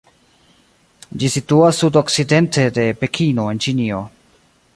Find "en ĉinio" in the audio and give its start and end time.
3.53-4.03